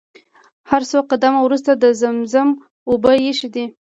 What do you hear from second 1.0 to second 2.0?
قدمه وروسته د